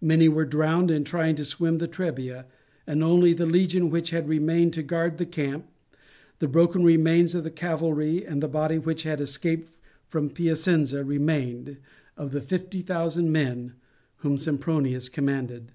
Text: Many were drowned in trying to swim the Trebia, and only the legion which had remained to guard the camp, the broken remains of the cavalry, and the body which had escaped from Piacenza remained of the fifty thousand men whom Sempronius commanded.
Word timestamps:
Many 0.00 0.28
were 0.28 0.44
drowned 0.44 0.92
in 0.92 1.02
trying 1.02 1.34
to 1.34 1.44
swim 1.44 1.78
the 1.78 1.88
Trebia, 1.88 2.46
and 2.86 3.02
only 3.02 3.32
the 3.32 3.44
legion 3.44 3.90
which 3.90 4.10
had 4.10 4.28
remained 4.28 4.72
to 4.74 4.84
guard 4.84 5.18
the 5.18 5.26
camp, 5.26 5.66
the 6.38 6.46
broken 6.46 6.84
remains 6.84 7.34
of 7.34 7.42
the 7.42 7.50
cavalry, 7.50 8.24
and 8.24 8.40
the 8.40 8.46
body 8.46 8.78
which 8.78 9.02
had 9.02 9.20
escaped 9.20 9.76
from 10.06 10.28
Piacenza 10.30 11.02
remained 11.02 11.78
of 12.16 12.30
the 12.30 12.40
fifty 12.40 12.82
thousand 12.82 13.32
men 13.32 13.72
whom 14.18 14.38
Sempronius 14.38 15.08
commanded. 15.08 15.72